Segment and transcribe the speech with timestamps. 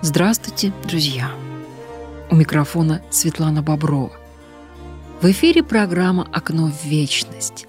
[0.00, 1.28] Здравствуйте, друзья!
[2.30, 4.12] У микрофона Светлана Боброва.
[5.20, 7.66] В эфире программа «Окно в вечность».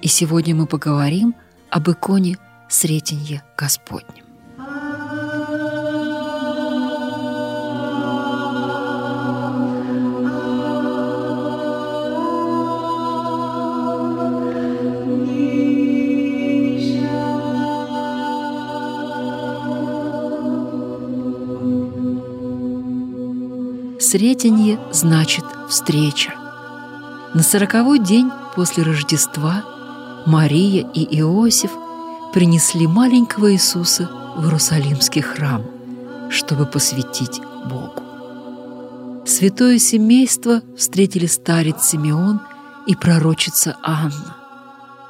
[0.00, 1.34] И сегодня мы поговорим
[1.68, 2.38] об иконе
[2.70, 4.25] Сретенье Господнем.
[24.16, 26.32] Сретенье значит «встреча».
[27.34, 29.62] На сороковой день после Рождества
[30.24, 31.70] Мария и Иосиф
[32.32, 35.62] принесли маленького Иисуса в Иерусалимский храм,
[36.30, 39.26] чтобы посвятить Богу.
[39.26, 42.40] Святое семейство встретили старец Симеон
[42.86, 44.34] и пророчица Анна,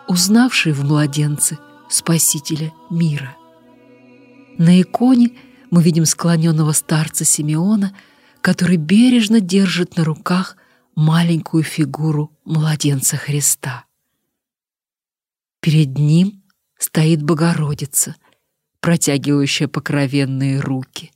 [0.08, 3.36] узнавшие в младенце Спасителя мира.
[4.58, 5.30] На иконе
[5.70, 7.96] мы видим склоненного старца Симеона–
[8.46, 10.56] который бережно держит на руках
[10.94, 13.86] маленькую фигуру младенца Христа.
[15.58, 16.44] Перед ним
[16.78, 18.14] стоит Богородица,
[18.78, 21.10] протягивающая покровенные руки,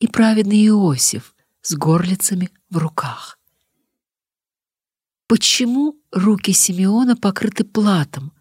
[0.00, 3.38] и праведный Иосиф с горлицами в руках.
[5.28, 8.32] Почему руки Симеона покрыты платом?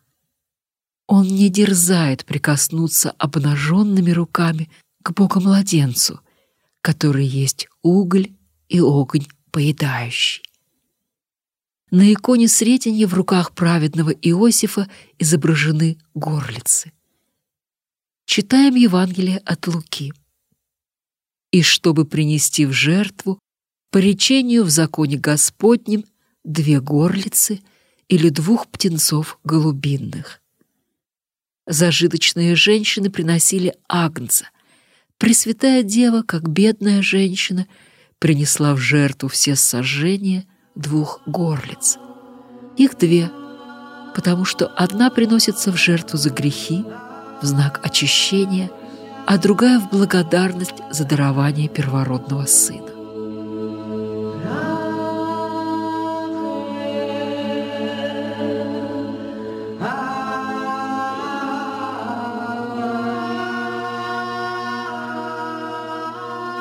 [1.08, 4.70] Он не дерзает прикоснуться обнаженными руками
[5.04, 6.20] к Богомладенцу—
[6.82, 8.32] который есть уголь
[8.68, 10.44] и огонь поедающий.
[11.92, 16.92] На иконе Сретенья в руках праведного Иосифа изображены горлицы.
[18.26, 20.14] Читаем Евангелие от Луки.
[21.52, 23.40] «И чтобы принести в жертву,
[23.92, 26.06] по речению в законе Господнем,
[26.44, 27.60] две горлицы
[28.08, 30.42] или двух птенцов голубинных.
[31.66, 34.48] Зажиточные женщины приносили агнца—
[35.20, 37.68] Пресвятая Дева, как бедная женщина,
[38.20, 41.98] принесла в жертву все сожжения двух горлиц.
[42.78, 43.30] Их две,
[44.16, 46.86] потому что одна приносится в жертву за грехи,
[47.42, 48.72] в знак очищения,
[49.28, 52.89] а другая в благодарность за дарование первородного сына.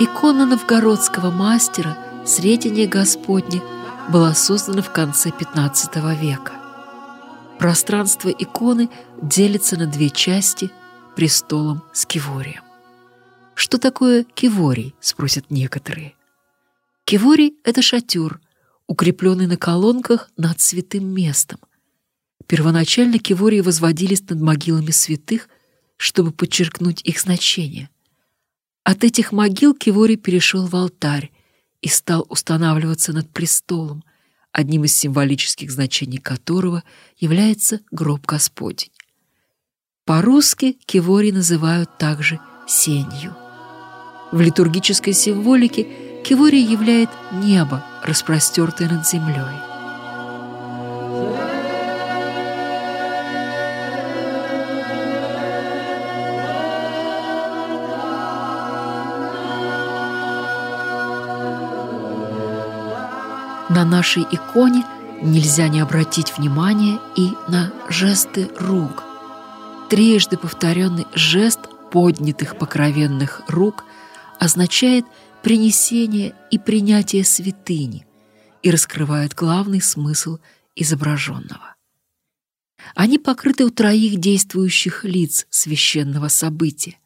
[0.00, 3.60] Икона новгородского мастера «Сретение Господне»
[4.09, 6.53] была создана в конце XV века.
[7.59, 10.70] Пространство иконы делится на две части
[11.16, 12.62] престолом с киворием.
[13.56, 16.15] Что такое киворий, спросят некоторые.
[17.04, 18.38] Киворий— это шатер,
[18.86, 21.59] укрепленный на колонках над святым местом.
[22.47, 25.48] Первоначально кивории возводились над могилами святых,
[25.97, 27.91] чтобы подчеркнуть их значение—
[28.91, 31.31] от этих могил Кивори перешел в алтарь
[31.82, 34.03] и стал устанавливаться над престолом,
[34.50, 36.82] одним из символических значений которого
[37.19, 38.91] является гроб Господень.
[40.06, 43.37] По-русски Кивори называют также сенью.
[44.32, 45.87] В литургической символике
[46.25, 49.68] Кивори являет небо, распростертое над землей.
[63.69, 64.83] На нашей иконе
[65.21, 69.05] нельзя не обратить внимание и на жесты рук.
[69.91, 73.84] Трижды повторенный жест поднятых покровенных рук
[74.39, 75.05] означает
[75.43, 78.07] принесение и принятие святыни
[78.62, 80.39] и раскрывает главный смысл
[80.75, 81.77] изображенного.
[82.95, 86.99] Они покрыты у троих действующих лиц священного события.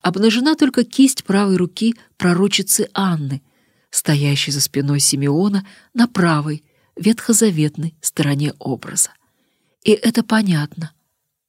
[0.00, 3.40] Обнажена только кисть правой руки пророчицы Анны—
[3.92, 6.64] стоящий за спиной Симеона на правой,
[6.96, 9.10] ветхозаветной стороне образа.
[9.84, 10.92] И это понятно.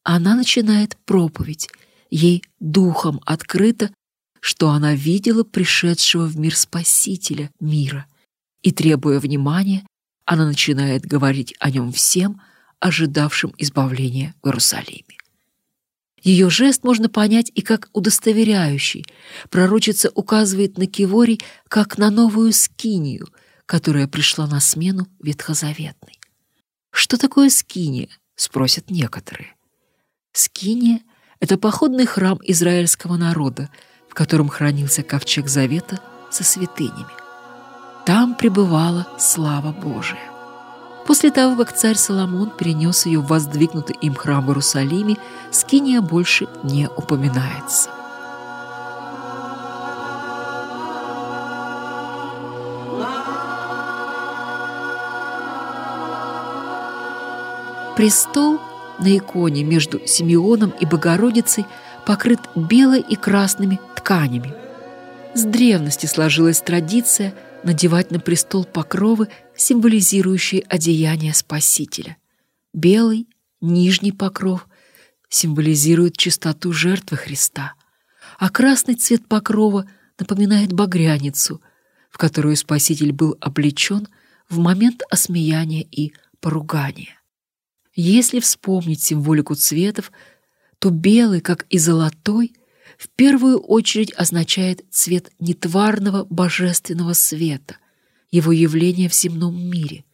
[0.03, 1.69] Она начинает проповедь.
[2.11, 3.91] Ей духом открыто,
[4.39, 8.05] что она видела пришедшего в мир Спасителя мира.
[8.61, 9.85] И, требуя внимания,
[10.25, 12.41] она начинает говорить о нем всем,
[12.79, 15.17] ожидавшим избавления в Иерусалиме.
[16.23, 19.05] Ее жест можно понять и как удостоверяющий.
[19.49, 23.27] Пророчица указывает на Киворий как на новую скинию,
[23.65, 26.19] которая пришла на смену ветхозаветной.
[26.91, 29.53] «Что такое скиния?»— спросят некоторые.
[30.31, 31.01] Скиния—
[31.41, 33.69] это походный храм израильского народа,
[34.07, 35.99] в котором хранился ковчег завета
[36.31, 37.11] со святынями.
[38.05, 40.32] Там пребывала слава Божия.
[41.13, 45.17] После того, как царь Соломон перенес ее в воздвигнутый им храм в Иерусалиме,
[45.51, 47.91] Скиния больше не упоминается.
[57.95, 58.59] Престол
[58.97, 61.67] на иконе между Симеоном и Богородицей
[62.07, 64.51] покрыт белой и красными тканями.
[65.35, 72.17] С древности сложилась традиция надевать на престол покровы символизирующие одеяние Спасителя.
[72.73, 73.27] Белый,
[73.61, 74.67] нижний покров
[75.29, 77.73] символизирует чистоту жертвы Христа,
[78.37, 79.87] а красный цвет покрова
[80.19, 81.61] напоминает багряницу,
[82.09, 84.07] в которую Спаситель был облечен
[84.49, 87.19] в момент осмеяния и поругания.
[87.95, 90.11] Если вспомнить символику цветов,
[90.79, 92.53] то белый, как и золотой,
[92.97, 97.77] в первую очередь означает цвет нетварного божественного света,
[98.33, 100.05] его явление в земном мире.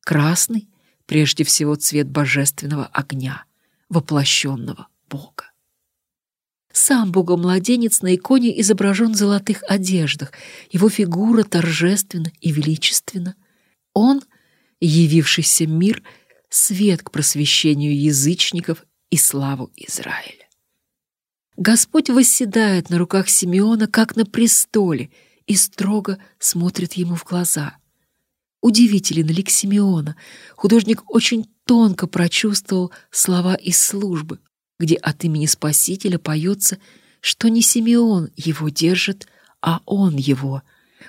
[0.00, 0.68] Красный—
[1.06, 3.44] прежде всего цвет божественного огня,
[3.88, 5.50] воплощенного Бога.
[6.72, 10.32] Сам Богомладенец на иконе изображен в золотых одеждах,
[10.70, 13.34] его фигура торжественна и величественна.
[13.94, 14.22] Он,
[14.80, 16.02] явившийся мир—
[16.48, 20.48] свет к просвещению язычников и славу Израиля.
[21.56, 25.10] Господь восседает на руках Симеона, как на престоле,
[25.46, 27.76] и строго смотрит ему в глаза.
[28.60, 30.16] Удивителен лик Симеона.
[30.56, 34.40] Художник очень тонко прочувствовал слова из службы,
[34.78, 36.78] где от имени Спасителя поется,
[37.20, 39.28] что не Симеон его держит,
[39.60, 40.62] а он его,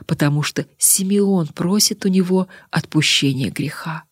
[0.05, 4.03] потому что Симеон просит у него отпущения греха.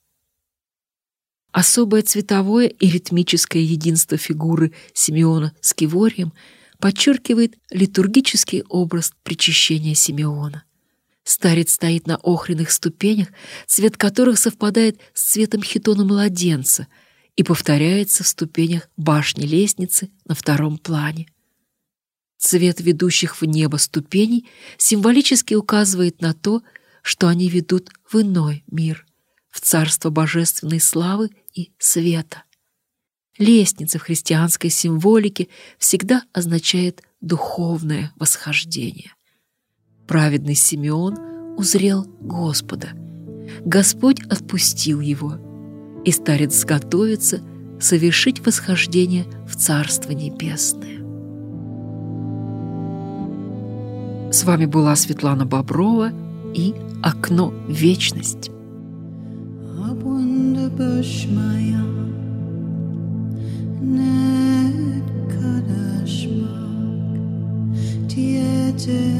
[1.51, 6.33] Особое цветовое и ритмическое единство фигуры Симеона с Киворием
[6.79, 10.63] подчеркивает литургический образ причащения Симеона.
[11.23, 13.29] Старец стоит на охренных ступенях,
[13.65, 16.87] цвет которых совпадает с цветом хитона младенца
[17.35, 21.27] и повторяется в ступенях башни лестницы на втором плане.
[22.37, 26.61] Цвет ведущих в небо ступеней символически указывает на то,
[27.01, 29.05] что они ведут в иной мир,
[29.49, 32.43] в царство божественной славы и света.
[33.37, 39.11] Лестница в христианской символике всегда означает духовное восхождение.
[40.07, 41.17] Праведный Симеон
[41.57, 42.89] узрел Господа.
[43.65, 45.35] Господь отпустил его,
[46.05, 47.41] и старец готовится
[47.79, 51.03] совершить восхождение в Царство Небесное.
[54.31, 56.11] С вами была Светлана Боброва
[56.53, 56.73] и
[57.03, 58.49] «Окно вечность».
[61.35, 61.84] Net
[68.85, 69.14] still